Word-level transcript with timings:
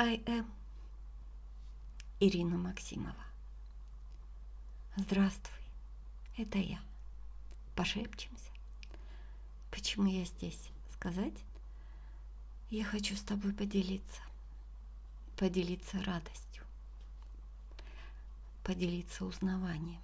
I 0.00 0.22
am 0.26 0.46
Ирина 2.20 2.56
Максимова. 2.56 3.26
Здравствуй, 4.96 5.58
это 6.36 6.58
я. 6.58 6.80
Пошепчемся. 7.74 8.52
Почему 9.72 10.06
я 10.06 10.24
здесь? 10.24 10.70
Сказать? 10.92 11.34
Я 12.70 12.84
хочу 12.84 13.16
с 13.16 13.22
тобой 13.22 13.52
поделиться. 13.52 14.20
Поделиться 15.36 16.00
радостью. 16.04 16.62
Поделиться 18.62 19.24
узнаванием. 19.24 20.00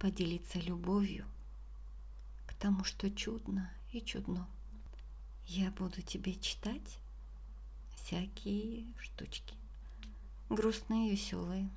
Поделиться 0.00 0.58
любовью 0.58 1.26
к 2.48 2.54
тому, 2.54 2.82
что 2.82 3.08
чудно 3.08 3.70
и 3.92 4.00
чудно. 4.00 4.48
Я 5.46 5.70
буду 5.70 6.02
тебе 6.02 6.34
читать 6.34 6.98
всякие 8.02 8.86
штучки. 8.98 9.54
Грустные, 10.48 11.10
веселые. 11.10 11.70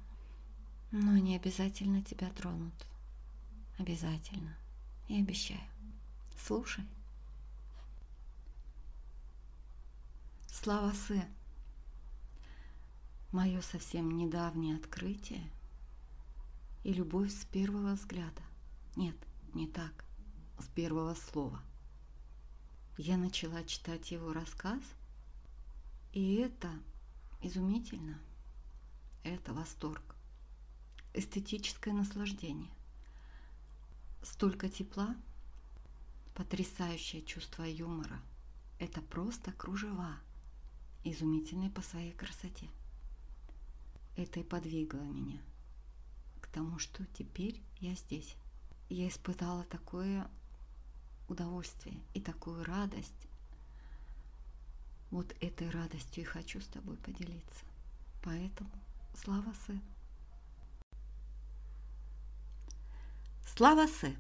Но 0.92 1.14
они 1.14 1.36
обязательно 1.36 2.02
тебя 2.02 2.30
тронут. 2.32 2.74
Обязательно. 3.78 4.56
Я 5.08 5.20
обещаю. 5.20 5.62
Слушай. 6.46 6.86
Слава 10.48 10.94
Сэ. 10.94 11.28
Мое 13.32 13.62
совсем 13.62 14.18
недавнее 14.18 14.78
открытие 14.78 15.44
и 16.84 16.94
любовь 16.94 17.32
с 17.32 17.46
первого 17.46 17.96
взгляда. 17.96 18.42
Нет, 18.96 19.16
не 19.54 19.68
так, 19.68 20.06
с 20.60 20.68
первого 20.68 21.16
слова. 21.16 21.62
Я 22.98 23.18
начала 23.18 23.64
читать 23.66 24.12
его 24.12 24.32
рассказ– 24.32 24.80
и 26.16 26.36
это 26.36 26.72
изумительно. 27.42 28.18
Это 29.24 29.54
восторг. 29.54 30.16
Эстетическое 31.14 31.94
наслаждение. 31.94 32.72
Столько 34.24 34.70
тепла, 34.70 35.14
потрясающее 36.34 37.22
чувство 37.22 37.64
юмора. 37.64 38.22
Это 38.80 39.02
просто 39.02 39.52
кружева, 39.52 40.16
изумительные 41.04 41.70
по 41.70 41.82
своей 41.82 42.14
красоте. 42.14 42.70
Это 44.16 44.40
и 44.40 44.44
подвигло 44.44 45.02
меня 45.02 45.42
к 46.40 46.48
тому, 46.48 46.80
что 46.80 47.06
теперь 47.08 47.62
я 47.82 47.94
здесь. 47.94 48.38
Я 48.88 49.10
испытала 49.10 49.66
такое 49.66 50.30
удовольствие 51.28 52.00
и 52.14 52.22
такую 52.22 52.64
радость 52.64 53.28
вот 55.12 55.34
этой 55.40 55.70
радостью 55.70 56.24
и 56.24 56.26
хочу 56.26 56.60
с 56.60 56.68
тобой 56.68 56.98
поделиться. 56.98 57.66
Поэтому 58.24 58.72
слава 59.16 59.54
Сэ. 59.68 59.80
Слава 63.56 63.88
Сэ. 63.88 64.16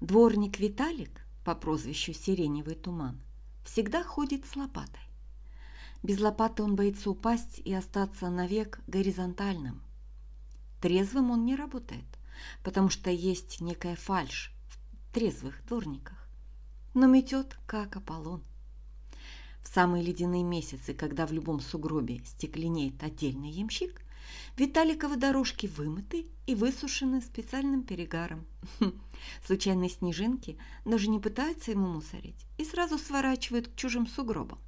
Дворник 0.00 0.58
Виталик 0.60 1.10
по 1.44 1.54
прозвищу 1.54 2.12
Сиреневый 2.12 2.76
туман 2.76 3.20
всегда 3.64 4.04
ходит 4.04 4.46
с 4.46 4.54
лопатой. 4.56 5.02
Без 6.02 6.20
лопаты 6.20 6.62
он 6.62 6.76
боится 6.76 7.10
упасть 7.10 7.60
и 7.64 7.74
остаться 7.74 8.30
навек 8.30 8.80
горизонтальным. 8.86 9.82
Трезвым 10.80 11.32
он 11.32 11.44
не 11.44 11.56
работает, 11.56 12.06
потому 12.62 12.88
что 12.88 13.10
есть 13.10 13.60
некая 13.60 13.96
фальшь 13.96 14.52
в 14.70 15.12
трезвых 15.12 15.66
дворниках. 15.66 16.28
Но 16.94 17.08
метет, 17.08 17.58
как 17.66 17.96
Аполлон– 17.96 18.44
самые 19.72 20.02
ледяные 20.02 20.42
месяцы, 20.42 20.94
когда 20.94 21.26
в 21.26 21.32
любом 21.32 21.60
сугробе 21.60 22.20
стекленеет 22.24 23.02
отдельный 23.02 23.50
ямщик, 23.50 24.02
Виталиковы 24.56 25.16
дорожки 25.16 25.66
вымыты 25.66 26.26
и 26.46 26.54
высушены 26.54 27.22
специальным 27.22 27.82
перегаром. 27.82 28.44
Случайные 29.46 29.88
снежинки 29.88 30.58
даже 30.84 31.08
не 31.08 31.20
пытаются 31.20 31.70
ему 31.70 31.86
мусорить 31.86 32.44
и 32.58 32.64
сразу 32.64 32.98
сворачивают 32.98 33.68
к 33.68 33.76
чужим 33.76 34.06
сугробам. 34.06 34.58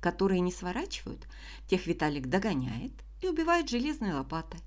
Которые 0.00 0.40
не 0.40 0.50
сворачивают, 0.50 1.28
тех 1.68 1.86
Виталик 1.86 2.26
догоняет 2.26 2.92
и 3.20 3.28
убивает 3.28 3.68
железной 3.68 4.14
лопатой. 4.14 4.60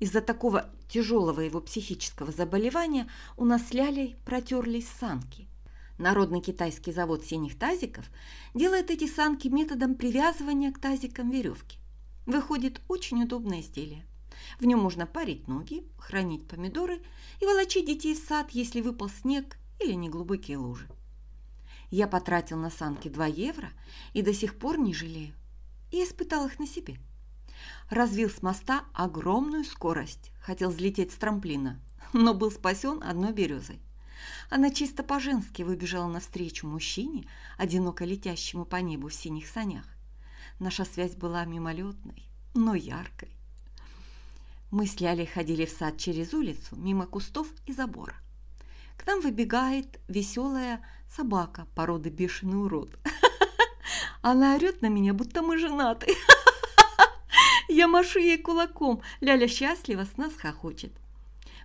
Из-за 0.00 0.20
такого 0.20 0.68
тяжелого 0.88 1.40
его 1.40 1.60
психического 1.60 2.32
заболевания 2.32 3.08
у 3.36 3.44
нас 3.44 3.72
лялей 3.72 4.16
протерлись 4.24 4.88
санки. 4.88 5.46
Народный 6.00 6.40
китайский 6.40 6.92
завод 6.92 7.26
синих 7.26 7.58
тазиков 7.58 8.06
делает 8.54 8.90
эти 8.90 9.06
санки 9.06 9.48
методом 9.48 9.94
привязывания 9.94 10.72
к 10.72 10.80
тазикам 10.80 11.30
веревки. 11.30 11.76
Выходит 12.24 12.80
очень 12.88 13.22
удобное 13.22 13.60
изделие. 13.60 14.06
В 14.58 14.64
нем 14.64 14.80
можно 14.80 15.06
парить 15.06 15.46
ноги, 15.46 15.84
хранить 15.98 16.48
помидоры 16.48 17.02
и 17.42 17.44
волочить 17.44 17.84
детей 17.84 18.14
в 18.14 18.18
сад, 18.18 18.50
если 18.52 18.80
выпал 18.80 19.10
снег 19.10 19.58
или 19.78 19.92
неглубокие 19.92 20.56
лужи. 20.56 20.88
Я 21.90 22.08
потратил 22.08 22.56
на 22.56 22.70
санки 22.70 23.08
2 23.08 23.26
евро 23.26 23.68
и 24.14 24.22
до 24.22 24.32
сих 24.32 24.58
пор 24.58 24.78
не 24.78 24.94
жалею. 24.94 25.34
И 25.90 26.02
испытал 26.02 26.46
их 26.46 26.58
на 26.58 26.66
себе. 26.66 26.96
Развил 27.90 28.30
с 28.30 28.40
моста 28.40 28.84
огромную 28.94 29.64
скорость, 29.64 30.32
хотел 30.40 30.70
взлететь 30.70 31.12
с 31.12 31.16
трамплина, 31.16 31.78
но 32.14 32.32
был 32.32 32.50
спасен 32.50 33.02
одной 33.02 33.34
березой. 33.34 33.80
Она 34.48 34.70
чисто 34.70 35.02
по-женски 35.02 35.62
выбежала 35.62 36.08
навстречу 36.08 36.66
мужчине, 36.66 37.28
одиноко 37.58 38.04
летящему 38.04 38.64
по 38.64 38.76
небу 38.76 39.08
в 39.08 39.14
синих 39.14 39.46
санях. 39.48 39.84
Наша 40.58 40.84
связь 40.84 41.14
была 41.14 41.44
мимолетной, 41.44 42.24
но 42.54 42.74
яркой. 42.74 43.30
Мы 44.70 44.86
с 44.86 45.00
Лялей 45.00 45.26
ходили 45.26 45.64
в 45.64 45.70
сад 45.70 45.98
через 45.98 46.32
улицу, 46.32 46.76
мимо 46.76 47.06
кустов 47.06 47.48
и 47.66 47.72
забора. 47.72 48.14
К 48.96 49.06
нам 49.06 49.20
выбегает 49.20 49.98
веселая 50.08 50.80
собака 51.08 51.66
породы 51.74 52.10
бешеный 52.10 52.62
урод. 52.62 52.98
Она 54.22 54.54
орет 54.54 54.82
на 54.82 54.86
меня, 54.86 55.14
будто 55.14 55.42
мы 55.42 55.58
женаты. 55.58 56.14
Я 57.68 57.88
машу 57.88 58.18
ей 58.18 58.38
кулаком. 58.38 59.00
Ляля 59.20 59.48
счастлива, 59.48 60.04
с 60.04 60.16
нас 60.16 60.34
хохочет. 60.34 60.92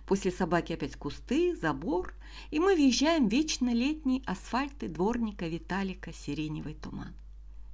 После 0.06 0.30
собаки 0.30 0.72
опять 0.72 0.96
кусты, 0.96 1.56
забор, 1.56 2.14
и 2.50 2.60
мы 2.60 2.76
въезжаем 2.76 3.28
в 3.28 3.32
вечно 3.32 3.74
летний 3.74 4.22
асфальт 4.24 4.82
и 4.84 4.88
дворника 4.88 5.48
Виталика 5.48 6.12
сиреневый 6.12 6.74
туман. 6.74 7.14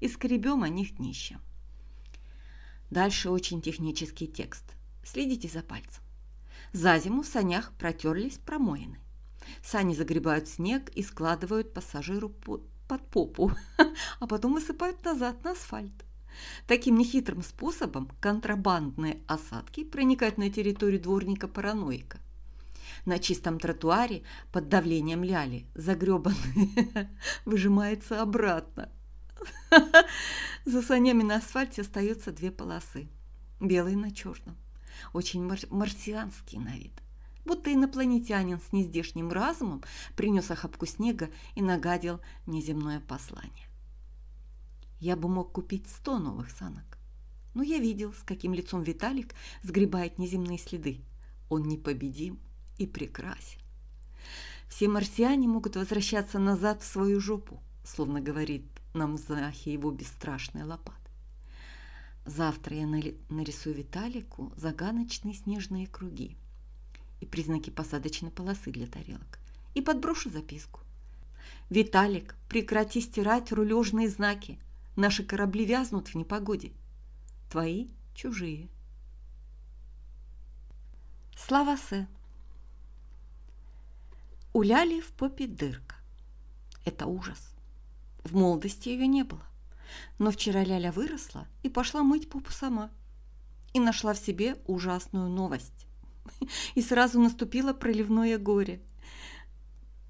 И 0.01 0.09
скребем 0.09 0.63
о 0.63 0.69
них 0.69 0.97
днищем. 0.97 1.41
Дальше 2.91 3.31
очень 3.31 3.61
технический 3.61 4.27
текст. 4.27 4.65
Следите 5.05 5.49
за 5.49 5.63
пальцем. 5.63 6.03
За 6.73 6.99
зиму 6.99 7.23
в 7.23 7.27
санях 7.27 7.73
протерлись 7.79 8.39
промоины. 8.39 8.99
Сани 9.63 9.95
загребают 9.95 10.49
снег 10.49 10.89
и 10.91 11.03
складывают 11.03 11.75
пассажиру 11.75 12.31
под 12.31 12.63
попу, 13.11 13.53
а 14.21 14.27
потом 14.27 14.55
высыпают 14.55 15.05
назад 15.05 15.45
на 15.45 15.53
асфальт. 15.53 15.93
Таким 16.67 16.97
нехитрым 16.97 17.43
способом 17.43 18.11
контрабандные 18.21 19.21
осадки 19.27 19.85
проникают 19.85 20.39
на 20.39 20.51
территорию 20.51 21.01
дворника-параноика. 21.01 22.22
На 23.05 23.19
чистом 23.19 23.59
тротуаре 23.59 24.23
под 24.53 24.69
давлением 24.69 25.25
ляли 25.25 25.67
загребанный 25.75 26.71
выжимается 27.45 28.23
обратно. 28.23 28.91
За 30.65 30.83
санями 30.83 31.25
на 31.25 31.37
асфальте 31.37 31.83
остаются 31.83 32.31
две 32.31 32.53
полосы, 32.53 33.09
белый 33.59 33.97
на 33.97 34.13
черном, 34.13 34.57
очень 35.13 35.43
мар 35.43 35.59
марсианский 35.71 36.59
на 36.59 36.77
вид. 36.77 36.93
Будто 37.45 37.75
инопланетянин 37.75 38.61
с 38.61 38.73
нездешним 38.73 39.33
разумом 39.33 39.83
принес 40.15 40.49
охапку 40.53 40.87
снега 40.87 41.29
и 41.57 41.63
нагадил 41.63 42.21
неземное 42.47 43.01
послание. 43.01 43.67
Я 45.01 45.17
бы 45.17 45.29
мог 45.29 45.51
купить 45.51 45.89
сто 45.89 46.21
новых 46.21 46.51
санок. 46.51 46.99
Но 47.55 47.65
я 47.65 47.79
видел, 47.79 48.13
с 48.13 48.23
каким 48.23 48.55
лицом 48.55 48.85
Виталик 48.85 49.35
сгребает 49.63 50.19
неземные 50.19 50.59
следы. 50.59 51.01
Он 51.49 51.65
непобедим 51.65 52.39
и 52.79 52.87
прекрасен. 52.87 53.61
Все 54.69 54.89
марсиане 54.89 55.49
могут 55.49 55.77
возвращаться 55.77 56.39
назад 56.39 56.83
в 56.83 56.87
свою 56.87 57.21
жопу, 57.21 57.61
словно 57.85 58.21
говорит 58.21 58.65
нам 58.95 59.19
Захи 59.19 59.73
его 59.73 59.91
бесстрашная 59.91 60.65
лопата. 60.65 60.99
Завтра 62.25 62.77
я 62.77 62.87
нарисую 62.87 63.75
Виталику 63.75 64.53
загадочные 64.57 65.35
снежные 65.35 65.87
круги 65.87 66.37
и 67.21 67.27
признаки 67.27 67.71
посадочной 67.71 68.31
полосы 68.31 68.71
для 68.71 68.87
тарелок 68.87 69.39
и 69.75 69.81
подброшу 69.81 70.31
записку. 70.31 70.81
«Виталик, 71.71 72.37
прекрати 72.49 73.01
стирать 73.01 73.53
рулежные 73.53 74.09
знаки!» 74.09 74.59
Наши 74.97 75.25
корабли 75.25 75.65
вязнут 75.65 76.09
в 76.09 76.15
непогоде. 76.17 76.73
Твои 77.51 77.89
чужие. 78.15 78.69
Слава 81.37 81.77
Сэ. 81.77 82.07
У 84.55 84.61
Ляли 84.61 85.01
в 85.01 85.13
попе 85.13 85.47
дырка. 85.47 85.97
Это 86.85 87.07
ужас. 87.07 87.55
В 88.23 88.37
молодости 88.37 88.91
ее 88.91 89.07
не 89.07 89.23
было. 89.23 89.43
Но 90.19 90.31
вчера 90.31 90.63
Ляля 90.63 90.93
выросла 90.93 91.47
и 91.63 91.71
пошла 91.71 92.03
мыть 92.03 92.29
попу 92.29 92.53
сама. 92.53 92.91
И 93.73 93.81
нашла 93.81 94.13
в 94.13 94.19
себе 94.19 94.59
ужасную 94.67 95.31
новость. 95.31 95.87
И 96.75 96.83
сразу 96.83 97.19
наступило 97.19 97.73
проливное 97.73 98.39
горе. 98.39 98.83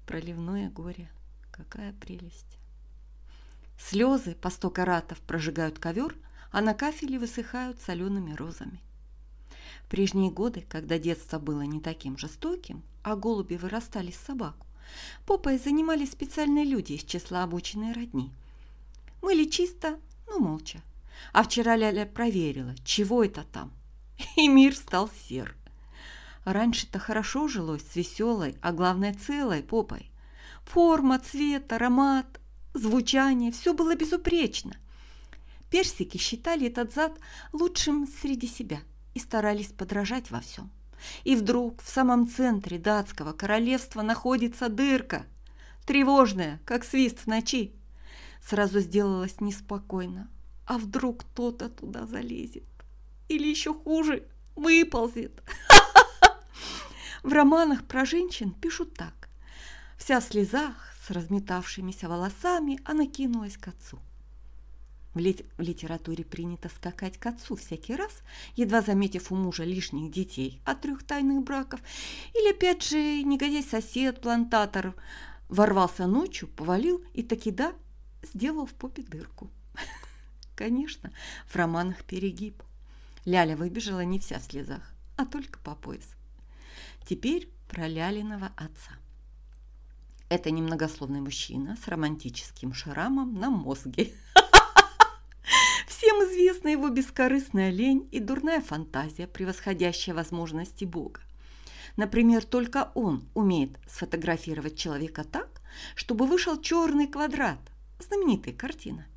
Проливное 0.05 0.69
горе. 0.69 1.09
Какая 1.51 1.93
прелесть. 1.93 2.59
Слезы 3.79 4.35
по 4.35 4.49
сто 4.49 4.69
каратов 4.69 5.21
прожигают 5.21 5.79
ковер, 5.79 6.17
а 6.51 6.59
на 6.59 6.73
кафеле 6.73 7.17
высыхают 7.17 7.79
солеными 7.79 8.33
розами. 8.33 8.81
Прежние 9.93 10.31
годы, 10.31 10.65
когда 10.67 10.97
детство 10.97 11.37
было 11.37 11.61
не 11.61 11.79
таким 11.79 12.17
жестоким, 12.17 12.81
а 13.03 13.15
голуби 13.15 13.53
вырастали 13.53 14.09
с 14.09 14.17
собаку, 14.17 14.65
попой 15.27 15.59
занимались 15.59 16.13
специальные 16.13 16.65
люди 16.65 16.93
из 16.93 17.03
числа 17.03 17.43
обученной 17.43 17.93
родни. 17.93 18.31
Мыли 19.21 19.43
чисто, 19.45 19.99
но 20.27 20.39
молча. 20.39 20.81
А 21.31 21.43
вчера 21.43 21.75
Ляля 21.75 22.07
проверила, 22.07 22.73
чего 22.83 23.23
это 23.23 23.43
там. 23.43 23.71
И 24.35 24.47
мир 24.47 24.75
стал 24.75 25.11
сер. 25.27 25.55
Раньше-то 26.43 26.97
хорошо 26.97 27.47
жилось 27.47 27.85
с 27.87 27.95
веселой, 27.95 28.55
а 28.63 28.71
главное 28.71 29.13
целой 29.13 29.61
попой. 29.61 30.09
Форма, 30.65 31.19
цвет, 31.19 31.71
аромат, 31.71 32.39
звучание– 32.73 33.51
все 33.53 33.75
было 33.75 33.95
безупречно. 33.95 34.75
Персики 35.69 36.17
считали 36.17 36.65
этот 36.65 36.95
зад 36.95 37.15
лучшим 37.51 38.07
среди 38.07 38.47
себя 38.47 38.81
и 39.13 39.19
старались 39.19 39.67
подражать 39.67 40.31
во 40.31 40.41
всем. 40.41 40.71
И 41.23 41.35
вдруг 41.35 41.81
в 41.81 41.89
самом 41.89 42.27
центре 42.27 42.77
датского 42.77 43.33
королевства 43.33 44.01
находится 44.01 44.69
дырка, 44.69 45.25
тревожная, 45.85 46.59
как 46.65 46.83
свист 46.83 47.19
в 47.19 47.27
ночи. 47.27 47.73
Сразу 48.41 48.79
сделалось 48.79 49.39
неспокойно. 49.41 50.29
А 50.65 50.77
вдруг 50.77 51.21
кто-то 51.21 51.69
туда 51.69 52.05
залезет? 52.05 52.63
Или 53.27 53.47
еще 53.47 53.73
хуже, 53.73 54.27
выползет? 54.55 55.41
В 57.23 57.31
романах 57.31 57.85
про 57.85 58.05
женщин 58.05 58.51
пишут 58.51 58.95
так. 58.95 59.29
Вся 59.97 60.19
в 60.19 60.23
слезах, 60.23 60.75
с 61.05 61.11
разметавшимися 61.11 62.09
волосами, 62.09 62.79
она 62.83 63.05
кинулась 63.05 63.57
к 63.57 63.69
отцу. 63.69 63.99
В, 65.13 65.19
лит 65.19 65.45
в 65.57 65.61
литературе 65.61 66.23
принято 66.23 66.69
скакать 66.69 67.17
к 67.17 67.25
отцу 67.27 67.55
всякий 67.55 67.95
раз, 67.95 68.23
едва 68.55 68.81
заметив 68.81 69.31
у 69.31 69.35
мужа 69.35 69.63
лишних 69.63 70.11
детей 70.11 70.61
от 70.65 70.81
трех 70.81 71.03
тайных 71.03 71.43
браков. 71.43 71.81
Или, 72.33 72.51
опять 72.51 72.83
же, 72.83 73.21
негодяй-сосед, 73.23 74.21
плантатор, 74.21 74.95
ворвался 75.49 76.07
ночью, 76.07 76.47
повалил 76.47 77.03
и 77.13 77.21
таки 77.21 77.51
да, 77.51 77.73
сделал 78.23 78.65
в 78.65 78.73
попе 78.73 79.03
дырку. 79.03 79.51
Конечно, 80.55 81.11
в 81.47 81.55
романах 81.55 82.03
перегиб. 82.05 82.63
Ляля 83.25 83.55
выбежала 83.55 84.03
не 84.03 84.19
вся 84.19 84.39
в 84.39 84.43
слезах, 84.43 84.93
а 85.15 85.25
только 85.25 85.59
по 85.59 85.75
пояс. 85.75 86.15
Теперь 87.07 87.49
про 87.69 87.87
Лялиного 87.87 88.51
отца. 88.55 88.97
Это 90.29 90.51
немногословный 90.51 91.21
мужчина 91.21 91.77
с 91.83 91.87
романтическим 91.87 92.73
шрамом 92.73 93.35
на 93.35 93.49
мозге. 93.49 94.11
Всем 96.03 96.17
известна 96.25 96.67
его 96.67 96.89
бескорыстная 96.89 97.69
лень 97.69 98.09
и 98.11 98.19
дурная 98.19 98.59
фантазия, 98.59 99.25
превосходящая 99.25 100.13
возможности 100.13 100.83
Бога. 100.83 101.21
Например, 101.95 102.43
только 102.43 102.91
он 102.93 103.29
умеет 103.33 103.79
сфотографировать 103.87 104.77
человека 104.77 105.23
так, 105.23 105.61
чтобы 105.95 106.27
вышел 106.27 106.59
черный 106.59 107.07
квадрат. 107.07 107.57
Знаменитая 108.01 108.53
картина. 108.53 109.07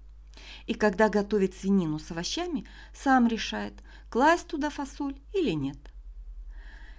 И 0.68 0.74
когда 0.74 1.08
готовит 1.08 1.56
свинину 1.56 1.98
с 1.98 2.12
овощами, 2.12 2.68
сам 2.94 3.26
решает, 3.26 3.74
класть 4.08 4.46
туда 4.46 4.70
фасоль 4.70 5.16
или 5.34 5.50
нет. 5.50 5.78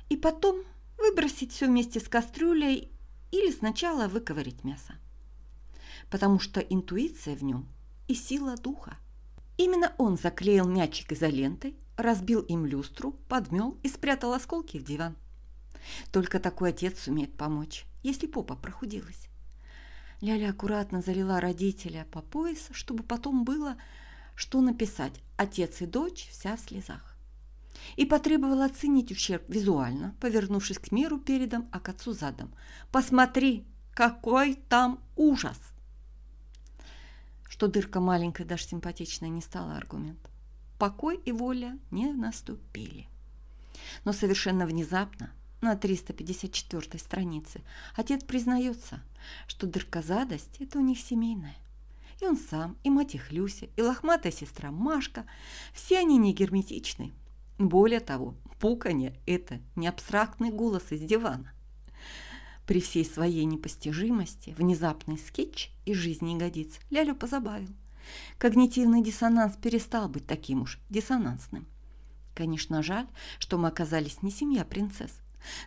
И 0.10 0.18
потом 0.18 0.63
выбросить 0.98 1.54
все 1.54 1.66
вместе 1.66 2.01
с 2.01 2.10
кастрюлей 2.10 2.92
или 3.31 3.51
сначала 3.54 4.10
выковырить 4.10 4.66
мясо. 4.66 4.95
Потому 6.12 6.42
что 6.42 6.60
интуиция 6.60 7.38
в 7.38 7.44
нем 7.45 7.69
и 8.10 8.16
сила 8.16 8.57
духа. 8.57 8.98
Именно 9.57 9.94
он 9.98 10.18
заклеил 10.18 10.68
мячик 10.68 11.12
изолентой, 11.12 11.75
разбил 11.98 12.42
им 12.42 12.65
люстру, 12.65 13.13
подмел 13.27 13.77
и 13.83 13.89
спрятал 13.89 14.33
осколки 14.33 14.77
в 14.77 14.83
диван. 14.83 15.15
Только 16.12 16.39
такой 16.39 16.69
отец 16.69 17.00
сумеет 17.00 17.33
помочь, 17.33 17.86
если 18.04 18.27
попа 18.27 18.56
прохудилась. 18.56 19.27
Ляля 20.21 20.50
аккуратно 20.50 21.01
залила 21.01 21.39
родителя 21.39 22.07
по 22.12 22.21
пояс, 22.21 22.69
чтобы 22.71 23.04
потом 23.04 23.44
было 23.44 23.77
что 24.38 24.62
написать 24.62 25.13
«Отец 25.36 25.81
и 25.81 25.86
дочь 25.86 26.30
вся 26.30 26.56
в 26.56 26.60
слезах» 26.60 27.15
и 27.95 28.06
потребовал 28.06 28.62
оценить 28.62 29.12
ущерб 29.12 29.44
визуально, 29.48 30.15
повернувшись 30.19 30.80
к 30.80 30.92
миру 30.92 31.19
передом, 31.19 31.68
а 31.71 31.80
к 31.80 31.89
отцу 31.89 32.13
задом. 32.13 32.53
«Посмотри, 32.92 33.65
какой 33.94 34.56
там 34.56 35.00
ужас!» 35.15 35.57
Что 37.49 37.67
дырка 37.67 37.99
маленькая, 37.99 38.45
даже 38.45 38.63
симпатичная, 38.63 39.29
не 39.29 39.41
стала 39.41 39.75
аргумент. 39.77 40.19
Покой 40.77 41.19
и 41.25 41.31
воля 41.31 41.77
не 41.91 42.11
наступили. 42.11 43.07
Но 44.05 44.13
совершенно 44.13 44.65
внезапно, 44.65 45.31
на 45.61 45.75
354 45.75 46.99
странице, 46.99 47.61
отец 47.95 48.23
признается, 48.23 49.01
что 49.47 49.65
дыркозадость– 49.65 50.57
это 50.59 50.77
у 50.77 50.81
них 50.81 50.99
семейная. 50.99 51.55
И 52.21 52.25
он 52.25 52.38
сам, 52.38 52.77
и 52.83 52.89
мать 52.89 53.15
их 53.15 53.31
Люся, 53.31 53.67
и 53.75 53.81
лохматая 53.81 54.31
сестра 54.31 54.71
Машка– 54.71 55.25
все 55.73 56.00
они 56.00 56.17
не 56.17 56.33
герметичны, 56.33 57.13
более 57.57 58.00
того, 58.00 58.35
пуканье– 58.59 59.15
это 59.25 59.59
не 59.75 59.88
абстрактный 59.88 60.51
голос 60.51 60.91
из 60.91 61.01
дивана. 61.01 61.53
При 62.67 62.81
всей 62.81 63.05
своей 63.05 63.45
непостижимости 63.45 64.53
внезапный 64.57 65.17
скетч 65.17 65.71
из 65.85 65.95
жизни 65.95 66.37
годится 66.37 66.81
Лялю 66.89 67.15
позабавил. 67.15 67.73
Когнитивный 68.37 69.01
диссонанс 69.01 69.55
перестал 69.55 70.09
быть 70.09 70.27
таким 70.27 70.63
уж 70.63 70.77
диссонансным. 70.89 71.65
Конечно, 72.35 72.83
жаль, 72.83 73.07
что 73.39 73.57
мы 73.57 73.69
оказались 73.69 74.21
не 74.21 74.31
семья 74.31 74.65
принцесс. 74.65 75.11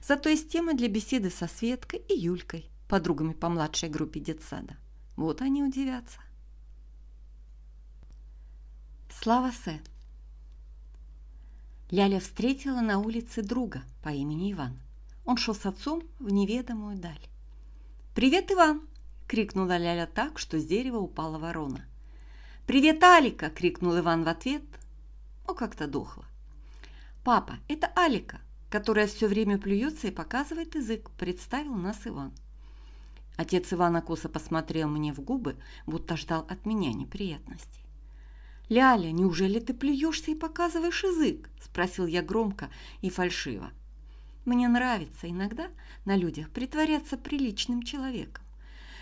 Зато 0.06 0.28
есть 0.28 0.50
тема 0.50 0.74
для 0.74 0.88
беседы 0.88 1.30
со 1.30 1.48
Светкой 1.48 2.00
и 2.00 2.18
Юлькой, 2.18 2.70
подругами 2.86 3.32
по 3.32 3.48
младшей 3.48 3.88
группе 3.88 4.20
детсада. 4.20 4.76
Вот 5.16 5.40
они 5.40 5.62
удивятся. 5.64 6.20
Слава 9.10 9.52
Сэ. 9.64 9.80
Ляля 11.90 12.20
встретила 12.20 12.80
на 12.80 12.98
улице 12.98 13.42
друга 13.42 13.82
по 14.02 14.10
имени 14.10 14.52
Иван. 14.52 14.78
Он 15.24 15.36
шел 15.36 15.54
с 15.54 15.66
отцом 15.66 16.02
в 16.18 16.30
неведомую 16.32 16.96
даль. 16.96 17.20
«Привет, 18.14 18.50
Иван!»– 18.50 18.82
крикнула 19.28 19.76
Ляля 19.76 20.06
так, 20.06 20.38
что 20.38 20.58
с 20.58 20.64
дерева 20.64 20.98
упала 20.98 21.38
ворона. 21.38 21.84
«Привет, 22.66 23.02
Алика!»– 23.02 23.50
крикнул 23.54 23.98
Иван 23.98 24.24
в 24.24 24.28
ответ, 24.28 24.62
но 25.46 25.54
как-то 25.54 25.86
дохло. 25.86 26.24
«Папа, 27.24 27.58
это 27.68 27.88
Алика, 27.96 28.40
которая 28.70 29.06
все 29.06 29.26
время 29.26 29.58
плюется 29.58 30.08
и 30.08 30.12
показывает 30.12 30.74
язык»,– 30.74 31.10
представил 31.18 31.74
нас 31.74 32.06
Иван. 32.06 32.32
Отец 33.36 33.72
Ивана 33.72 34.02
косо 34.02 34.28
посмотрел 34.28 34.88
мне 34.88 35.12
в 35.12 35.20
губы, 35.20 35.56
будто 35.86 36.16
ждал 36.16 36.46
от 36.48 36.66
меня 36.66 36.92
неприятностей. 36.92 37.84
«Ляля, 38.68 39.10
неужели 39.10 39.58
ты 39.58 39.74
плюешься 39.74 40.30
и 40.30 40.34
показываешь 40.34 41.02
язык?»– 41.02 41.50
спросил 41.60 42.06
я 42.06 42.22
громко 42.22 42.70
и 43.00 43.10
фальшиво. 43.10 43.72
Мне 44.44 44.68
нравится 44.68 45.28
иногда 45.28 45.68
на 46.04 46.16
людях 46.16 46.50
притворяться 46.50 47.16
приличным 47.16 47.82
человеком. 47.82 48.44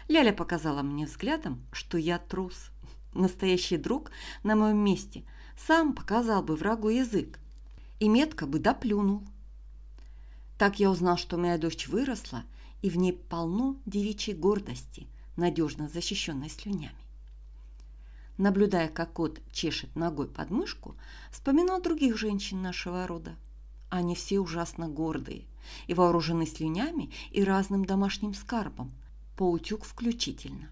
Ляля 0.09 0.33
показала 0.33 0.83
мне 0.83 1.07
взглядом, 1.07 1.63
что 1.73 1.99
я 1.99 2.19
трус. 2.19 2.71
Настоящий 3.15 3.77
друг 3.77 4.11
на 4.43 4.57
моем 4.57 4.79
месте 4.79 5.25
сам 5.57 5.93
показал 5.95 6.43
бы 6.43 6.57
врагу 6.57 6.89
язык 6.89 7.39
и 8.01 8.09
метко 8.09 8.47
бы 8.47 8.59
доплюнул. 8.59 9.23
Так 10.59 10.81
я 10.81 10.91
узнал, 10.91 11.17
что 11.17 11.37
моя 11.37 11.59
дочь 11.59 11.89
выросла, 11.89 12.45
и 12.83 12.91
в 12.91 12.97
ней 12.97 13.13
полно 13.13 13.77
девичьей 13.87 14.37
гордости, 14.37 15.07
надежно 15.37 15.89
защищенной 15.89 16.49
слюнями 16.49 17.09
наблюдая, 18.39 18.89
как 18.89 19.13
кот 19.13 19.41
чешет 19.53 19.95
ногой 19.95 20.29
подмышку, 20.29 20.97
вспоминал 21.31 21.83
других 21.83 22.17
женщин 22.17 22.63
нашего 22.63 23.07
рода. 23.07 23.37
Они 23.91 24.15
все 24.15 24.39
ужасно 24.41 24.89
гордые 24.89 25.45
и 25.87 25.95
вооружены 25.95 26.47
слюнями 26.47 27.11
и 27.31 27.43
разным 27.43 27.85
домашним 27.85 28.35
скарбом, 28.35 28.93
поутюг 29.37 29.85
включительно. 29.85 30.69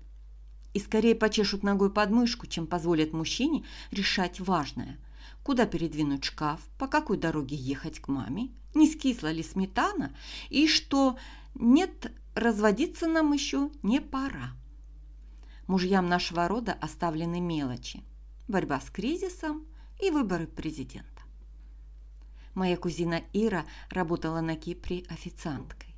И 0.75 0.79
скорее 0.79 1.15
почешут 1.15 1.63
ногой 1.63 1.91
подмышку, 1.91 2.47
чем 2.47 2.67
позволят 2.67 3.13
мужчине 3.13 3.65
решать 3.91 4.41
важное. 4.41 4.99
Куда 5.43 5.65
передвинуть 5.65 6.25
шкаф, 6.25 6.61
по 6.79 6.87
какой 6.87 7.17
дороге 7.17 7.57
ехать 7.57 8.01
к 8.01 8.09
маме, 8.09 8.51
не 8.75 8.91
скисла 8.91 9.31
ли 9.31 9.43
сметана 9.43 10.15
и 10.51 10.69
что 10.69 11.17
нет, 11.55 12.13
разводиться 12.35 13.07
нам 13.07 13.33
еще 13.33 13.71
не 13.83 14.01
пора. 14.01 14.53
Мужьям 15.67 16.09
нашего 16.09 16.47
рода 16.47 16.73
оставлены 16.75 17.41
мелочи. 17.41 18.05
борьба 18.47 18.81
с 18.81 18.91
кризисом 18.91 19.67
и 20.01 20.11
выборы 20.11 20.47
президента. 20.47 21.16
Моя 22.57 22.79
кузина 22.79 23.23
Ира 23.35 23.67
работала 23.91 24.41
на 24.41 24.57
Кипре 24.57 25.05
официанткой. 25.11 25.95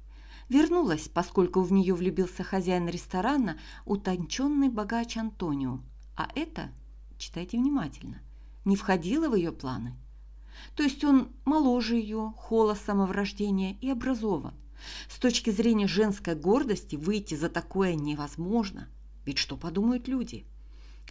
Вернулась, 0.49 1.07
поскольку 1.07 1.61
в 1.61 1.73
нее 1.73 1.95
влюбился 1.95 2.43
хозяин 2.43 2.89
ресторана, 2.89 3.61
утонченный 3.85 4.69
богач 4.69 5.17
Антонио. 5.17 5.79
А 6.17 6.29
это, 6.35 6.73
читайте 7.17 7.59
внимательно, 7.59 8.21
не 8.65 8.75
входило 8.75 9.29
в 9.29 9.37
ее 9.37 9.53
планы. 9.53 9.95
То 10.75 10.83
есть 10.83 11.05
он 11.05 11.29
моложе 11.45 11.95
ее, 11.95 12.35
холос 12.37 12.81
самоврождения 12.81 13.77
и 13.81 13.89
образован. 13.89 14.55
С 15.09 15.21
точки 15.21 15.51
зрения 15.51 15.87
женской 15.87 16.35
гордости 16.35 16.97
выйти 16.97 17.37
за 17.37 17.49
такое 17.49 17.95
невозможно. 17.95 18.89
Ведь 19.25 19.39
что 19.39 19.57
подумают 19.57 20.09
люди? 20.09 20.45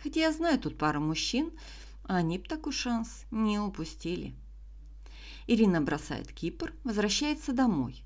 Хотя 0.04 0.20
я 0.20 0.34
знаю 0.34 0.60
тут 0.60 0.77
пару 0.77 1.00
мужчин, 1.00 1.51
а 2.04 2.18
они 2.18 2.38
б 2.38 2.46
такой 2.50 2.74
шанс 2.74 3.24
не 3.32 3.60
упустили. 3.60 4.36
Ирина 5.48 5.82
бросает 5.82 6.32
Кипр, 6.34 6.74
возвращается 6.84 7.54
домой. 7.54 8.04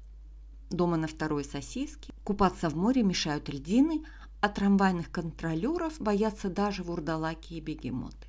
Дома 0.70 0.96
на 0.96 1.08
второй 1.08 1.44
сосиске. 1.44 2.14
Купаться 2.24 2.70
в 2.70 2.76
море 2.76 3.02
мешают 3.04 3.50
льдины, 3.50 4.06
а 4.42 4.50
трамвайных 4.50 5.12
контролеров 5.12 6.00
боятся 6.00 6.50
даже 6.50 6.84
вурдалаки 6.84 7.56
и 7.56 7.60
бегемоты. 7.60 8.28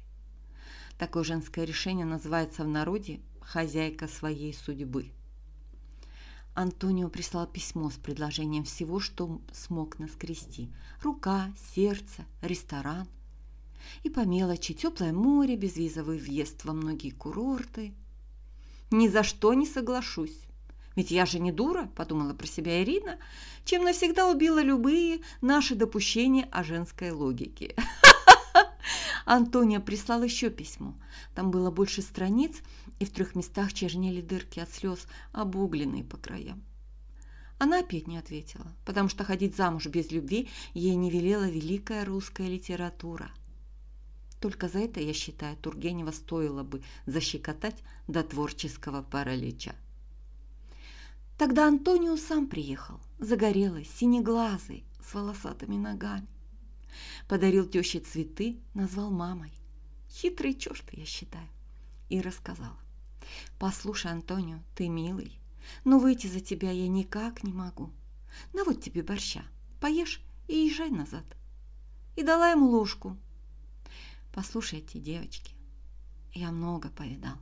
Такое 0.98 1.24
женское 1.24 1.64
решение 1.64 2.06
называется 2.06 2.64
в 2.64 2.68
народе 2.68 3.20
«хозяйка 3.40 4.08
своей 4.08 4.54
судьбы». 4.54 5.12
Антонио 6.54 7.08
прислал 7.08 7.46
письмо 7.46 7.90
с 7.90 7.94
предложением 7.94 8.64
всего, 8.64 9.00
что 9.00 9.40
смог 9.52 9.98
наскрести. 9.98 10.70
Рука, 11.02 11.50
сердце, 11.74 12.24
ресторан. 12.42 13.08
И 14.02 14.10
по 14.10 14.20
мелочи 14.20 14.74
теплое 14.74 15.12
море, 15.12 15.56
безвизовый 15.56 16.18
въезд 16.18 16.64
во 16.64 16.72
многие 16.72 17.10
курорты. 17.10 17.94
Ни 18.92 19.08
за 19.08 19.22
что 19.22 19.54
не 19.54 19.66
соглашусь. 19.66 20.38
Ведь 20.96 21.10
я 21.10 21.24
же 21.24 21.38
не 21.38 21.50
дура, 21.50 21.88
подумала 21.96 22.34
про 22.34 22.46
себя 22.46 22.82
Ирина, 22.82 23.18
чем 23.64 23.84
навсегда 23.84 24.28
убила 24.28 24.62
любые 24.62 25.22
наши 25.40 25.74
допущения 25.74 26.46
о 26.52 26.62
женской 26.62 27.10
логике. 27.10 27.74
Антония 29.24 29.80
прислал 29.80 30.22
еще 30.22 30.50
письмо. 30.50 30.94
Там 31.34 31.50
было 31.50 31.70
больше 31.70 32.02
страниц, 32.02 32.60
и 32.98 33.06
в 33.06 33.10
трех 33.10 33.34
местах 33.34 33.72
чернели 33.72 34.20
дырки 34.20 34.60
от 34.60 34.70
слез, 34.70 35.06
обугленные 35.32 36.04
по 36.04 36.18
краям. 36.18 36.62
Она 37.58 37.78
опять 37.78 38.06
не 38.06 38.18
ответила, 38.18 38.66
потому 38.84 39.08
что 39.08 39.24
ходить 39.24 39.56
замуж 39.56 39.86
без 39.86 40.10
любви 40.10 40.50
ей 40.74 40.96
не 40.96 41.10
велела 41.10 41.48
великая 41.48 42.04
русская 42.04 42.48
литература. 42.48 43.30
Только 44.42 44.68
за 44.68 44.80
это, 44.80 44.98
я 44.98 45.12
считаю, 45.12 45.56
Тургенева 45.56 46.10
стоило 46.10 46.64
бы 46.64 46.82
защекотать 47.06 47.80
до 48.08 48.24
творческого 48.24 49.00
паралича. 49.02 49.76
Тогда 51.38 51.68
Антонио 51.68 52.16
сам 52.16 52.48
приехал, 52.48 52.98
загорелый, 53.20 53.84
синеглазый, 53.84 54.84
с 55.00 55.14
волосатыми 55.14 55.76
ногами. 55.76 56.26
Подарил 57.28 57.68
теще 57.68 58.00
цветы, 58.00 58.58
назвал 58.74 59.12
мамой. 59.12 59.52
Хитрый 60.10 60.54
черт, 60.54 60.84
я 60.90 61.06
считаю. 61.06 61.48
И 62.08 62.20
рассказала. 62.20 62.80
«Послушай, 63.60 64.10
Антонио, 64.10 64.58
ты 64.74 64.88
милый, 64.88 65.38
но 65.84 66.00
выйти 66.00 66.26
за 66.26 66.40
тебя 66.40 66.72
я 66.72 66.88
никак 66.88 67.44
не 67.44 67.52
могу. 67.52 67.92
На 68.52 68.64
вот 68.64 68.82
тебе 68.82 69.04
борща, 69.04 69.44
поешь 69.80 70.20
и 70.48 70.66
езжай 70.66 70.90
назад». 70.90 71.24
И 72.16 72.24
дала 72.24 72.50
ему 72.50 72.66
ложку. 72.66 73.16
«Послушайте, 74.32 74.98
девочки, 74.98 75.52
я 76.32 76.50
много 76.50 76.88
повидал. 76.88 77.36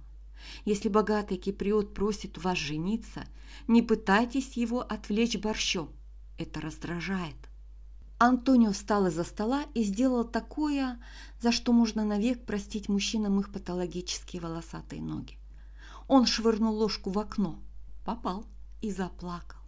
Если 0.65 0.89
богатый 0.89 1.37
киприот 1.37 1.95
просит 1.95 2.39
вас 2.39 2.59
жениться, 2.59 3.25
не 3.69 3.83
пытайтесь 3.83 4.57
его 4.57 4.81
отвлечь 4.81 5.39
борщом. 5.39 5.91
Это 6.39 6.61
раздражает. 6.61 7.37
Антонио 8.19 8.73
встал 8.73 9.07
из-за 9.07 9.25
стола 9.25 9.65
и 9.75 9.83
сделал 9.83 10.25
такое, 10.25 11.01
за 11.41 11.53
что 11.53 11.73
можно 11.73 12.05
навек 12.05 12.45
простить 12.45 12.89
мужчинам 12.89 13.41
их 13.41 13.51
патологические 13.51 14.43
волосатые 14.43 15.01
ноги. 15.01 15.39
Он 16.07 16.27
швырнул 16.27 16.77
ложку 16.77 17.11
в 17.11 17.19
окно, 17.19 17.59
попал 18.05 18.45
и 18.83 18.91
заплакал. 18.91 19.61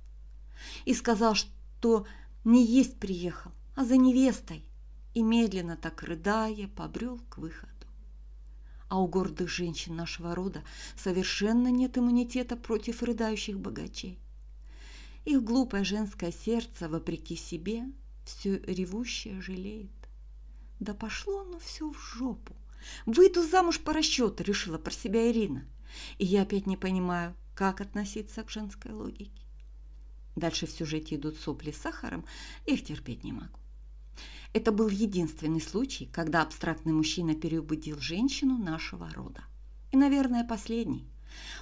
И 0.85 0.93
сказал, 0.93 1.35
что 1.35 2.07
не 2.45 2.64
есть 2.64 2.99
приехал, 2.99 3.52
а 3.75 3.85
за 3.85 3.97
невестой, 3.97 4.64
и 5.14 5.23
медленно 5.23 5.76
так 5.76 6.02
рыдая 6.02 6.69
побрел 6.69 7.21
к 7.28 7.38
выходу. 7.38 7.73
А 8.88 9.00
у 9.00 9.07
гордых 9.07 9.49
женщин 9.49 9.97
нашего 9.97 10.35
рода 10.35 10.62
совершенно 10.97 11.69
нет 11.69 11.97
иммунитета 11.97 12.57
против 12.57 13.02
рыдающих 13.02 13.59
богачей. 13.59 14.19
Их 15.25 15.42
глупое 15.42 15.85
женское 15.85 16.33
сердце, 16.33 16.88
вопреки 16.88 17.37
себе, 17.37 17.85
все 18.25 18.59
ревущее 18.59 19.40
жалеет. 19.40 19.90
Да 20.81 20.95
пошло 20.95 21.40
оно 21.40 21.59
все 21.59 21.90
в 21.90 21.99
жопу. 21.99 22.54
Выйду 23.07 23.42
замуж 23.47 23.81
по 23.81 23.92
расчету, 23.92 24.42
решила 24.42 24.78
про 24.78 24.90
себя 24.90 25.31
Ирина. 25.31 25.64
И 26.19 26.25
я 26.25 26.42
опять 26.42 26.66
не 26.66 26.76
понимаю, 26.76 27.35
как 27.54 27.81
относиться 27.81 28.42
к 28.42 28.50
женской 28.50 28.92
логике. 28.92 29.31
Дальше 30.35 30.66
в 30.66 30.71
сюжете 30.71 31.16
идут 31.16 31.37
сопли 31.37 31.71
с 31.71 31.76
сахаром, 31.76 32.25
их 32.66 32.85
терпеть 32.85 33.23
не 33.23 33.33
могу. 33.33 33.62
Это 34.52 34.71
был 34.73 34.88
единственный 34.88 35.61
случай, 35.61 36.07
когда 36.07 36.42
абстрактный 36.42 36.92
мужчина 36.92 37.35
переубедил 37.35 37.99
женщину 38.00 38.59
нашего 38.59 39.09
рода. 39.11 39.42
И, 39.92 39.97
наверное, 39.97 40.45
последний. 40.45 41.09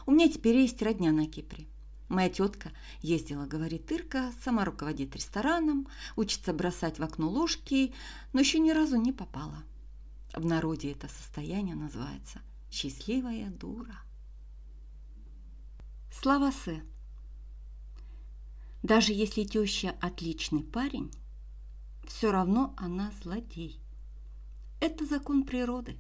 У 0.07 0.11
меня 0.13 0.29
теперь 0.29 0.57
есть 0.57 0.83
родня 0.83 1.13
на 1.13 1.27
Кипре. 1.27 1.67
Моя 2.09 2.29
тетка 2.29 2.73
ездила, 3.03 3.47
говорит 3.47 3.91
Ирка, 3.93 4.33
сама 4.43 4.65
руководит 4.65 5.15
рестораном, 5.15 5.87
учится 6.17 6.53
бросать 6.53 6.99
в 6.99 7.03
окно 7.05 7.29
ложки, 7.29 7.95
но 8.33 8.41
еще 8.41 8.59
ни 8.59 8.73
разу 8.73 8.97
не 8.97 9.13
попала. 9.13 9.63
В 10.35 10.45
народе 10.45 10.91
это 10.91 11.07
состояние 11.07 11.77
называется 11.77 12.41
«счастливая 12.71 13.51
дура». 13.51 13.97
Слава 16.13 16.51
С. 16.51 16.83
Даже 18.83 19.13
если 19.13 19.45
теща 19.45 19.95
отличный 20.01 20.65
парень, 20.65 21.13
все 22.11 22.33
равно 22.33 22.75
она 22.77 23.13
злодей. 23.23 23.81
Это 24.81 25.07
закон 25.07 25.45
природы. 25.45 25.97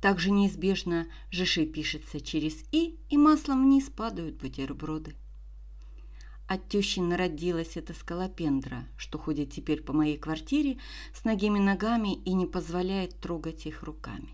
Также 0.00 0.30
неизбежно 0.30 1.06
жиши 1.30 1.66
пишется 1.66 2.20
через 2.20 2.64
«и», 2.72 2.98
и 3.10 3.16
маслом 3.18 3.64
вниз 3.64 3.90
падают 3.90 4.36
бутерброды. 4.36 5.14
От 6.48 6.68
тещи 6.68 7.00
народилась 7.00 7.76
эта 7.76 7.92
скалопендра, 7.92 8.88
что 8.96 9.18
ходит 9.18 9.52
теперь 9.52 9.82
по 9.82 9.92
моей 9.92 10.16
квартире 10.16 10.78
с 11.14 11.24
ногими 11.24 11.58
ногами 11.58 12.14
и 12.14 12.32
не 12.32 12.46
позволяет 12.46 13.20
трогать 13.20 13.66
их 13.66 13.82
руками. 13.82 14.30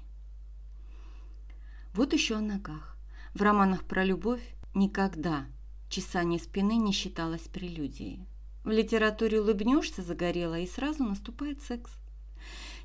Вот 1.92 2.12
еще 2.12 2.36
о 2.36 2.40
ногах. 2.40 2.96
В 3.34 3.42
романах 3.42 3.84
про 3.84 4.04
любовь 4.04 4.54
никогда 4.74 5.46
чесание 5.90 6.38
спины 6.38 6.76
не 6.76 6.92
считалось 6.92 7.42
прелюдией. 7.42 8.26
В 8.68 8.70
литературе 8.70 9.40
улыбнешься 9.40 10.02
загорело, 10.02 10.58
и 10.58 10.66
сразу 10.66 11.02
наступает 11.02 11.62
секс. 11.62 11.90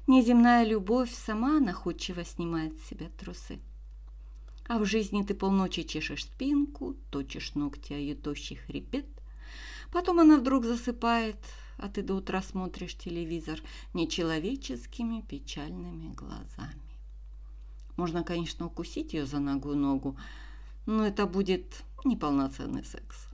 Неземная 0.07 0.63
любовь 0.63 1.11
сама 1.13 1.59
находчиво 1.59 2.23
снимает 2.23 2.71
с 2.79 2.87
себя 2.87 3.09
трусы. 3.19 3.59
А 4.65 4.79
в 4.79 4.85
жизни 4.85 5.23
ты 5.23 5.33
полночи 5.33 5.83
чешешь 5.83 6.23
спинку, 6.23 6.95
точишь 7.11 7.55
ногти 7.55 7.91
о 7.91 7.97
ее 7.97 8.15
тощий 8.15 8.55
хребет. 8.55 9.05
Потом 9.91 10.21
она 10.21 10.37
вдруг 10.37 10.63
засыпает, 10.63 11.35
а 11.77 11.89
ты 11.89 12.01
до 12.01 12.13
утра 12.13 12.41
смотришь 12.41 12.95
телевизор 12.95 13.59
нечеловеческими 13.93 15.19
печальными 15.19 16.13
глазами. 16.13 16.79
Можно, 17.97 18.23
конечно, 18.23 18.67
укусить 18.67 19.13
ее 19.13 19.25
за 19.25 19.39
ногу 19.39 19.75
ногу, 19.75 20.15
но 20.85 21.05
это 21.05 21.25
будет 21.25 21.83
неполноценный 22.05 22.85
секс. 22.85 23.27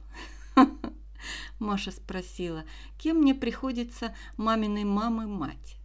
Маша 1.59 1.91
спросила, 1.91 2.63
кем 2.97 3.17
мне 3.17 3.35
приходится 3.35 4.15
маминой 4.37 4.83
мамы 4.83 5.27
мать. 5.27 5.77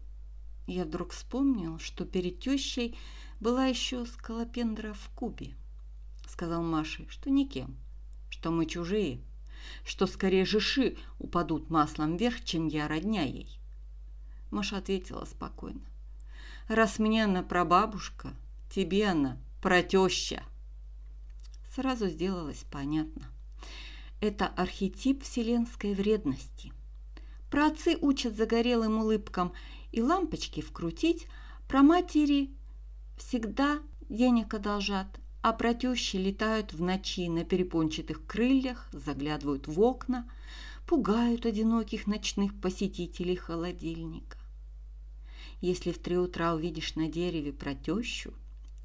Я 0.66 0.84
вдруг 0.84 1.12
вспомнил, 1.12 1.78
что 1.78 2.04
перед 2.04 2.40
тещей 2.40 2.96
была 3.40 3.66
еще 3.66 4.06
скалопендра 4.06 4.94
в 4.94 5.10
Кубе. 5.14 5.54
Сказал 6.26 6.62
Маше, 6.62 7.06
что 7.08 7.30
никем, 7.30 7.76
что 8.30 8.50
мы 8.50 8.66
чужие, 8.66 9.20
что 9.84 10.06
скорее 10.06 10.44
жиши 10.44 10.96
упадут 11.18 11.70
маслом 11.70 12.16
вверх, 12.16 12.42
чем 12.44 12.66
я 12.66 12.88
родня 12.88 13.22
ей. 13.22 13.58
Маша 14.50 14.78
ответила 14.78 15.24
спокойно. 15.24 15.80
Раз 16.68 16.98
мне 16.98 17.24
она 17.24 17.42
прабабушка, 17.42 18.32
тебе 18.70 19.08
она 19.08 19.36
протеща. 19.60 20.42
Сразу 21.74 22.08
сделалось 22.08 22.64
понятно. 22.70 23.33
Это 24.24 24.46
архетип 24.46 25.22
вселенской 25.22 25.92
вредности. 25.92 26.72
Праотцы 27.50 27.98
учат 28.00 28.34
загорелым 28.34 29.00
улыбкам 29.00 29.52
и 29.92 30.00
лампочки 30.00 30.62
вкрутить, 30.62 31.26
про 31.68 31.82
матери 31.82 32.48
всегда 33.18 33.80
денег 34.08 34.54
одолжат, 34.54 35.20
а 35.42 35.52
про 35.52 35.74
тещи 35.74 36.16
летают 36.16 36.72
в 36.72 36.80
ночи 36.80 37.28
на 37.28 37.44
перепончатых 37.44 38.26
крыльях, 38.26 38.88
заглядывают 38.92 39.68
в 39.68 39.78
окна, 39.78 40.26
пугают 40.86 41.44
одиноких 41.44 42.06
ночных 42.06 42.58
посетителей 42.58 43.36
холодильника. 43.36 44.38
Если 45.60 45.92
в 45.92 45.98
три 45.98 46.16
утра 46.16 46.54
увидишь 46.54 46.94
на 46.94 47.10
дереве 47.10 47.52
про 47.52 47.74
тещу 47.74 48.32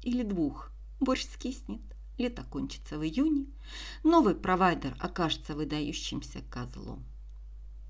или 0.02 0.22
двух, 0.22 0.70
борщ 1.00 1.24
скиснет, 1.24 1.80
лето 2.20 2.44
кончится 2.44 2.98
в 2.98 3.02
июне, 3.02 3.46
новый 4.04 4.34
провайдер 4.34 4.94
окажется 5.00 5.54
выдающимся 5.54 6.42
козлом. 6.50 7.02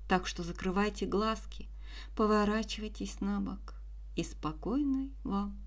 Так 0.07 0.25
что 0.25 0.43
закрывайте 0.43 1.05
глазки, 1.05 1.67
поворачивайтесь 2.15 3.19
на 3.19 3.41
бок 3.41 3.75
и 4.15 4.23
спокойной 4.23 5.11
вам 5.23 5.57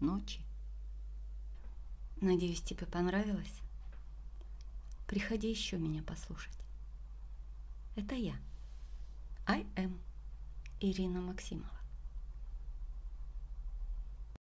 ночи. 0.00 0.40
Надеюсь, 2.20 2.62
тебе 2.62 2.86
понравилось? 2.86 3.60
Приходи 5.06 5.50
еще 5.50 5.76
меня 5.76 6.02
послушать. 6.02 6.56
Это 7.94 8.14
я. 8.14 8.36
I 9.46 9.66
am 9.76 9.98
Ирина 10.80 11.20
Максимова. 11.20 11.75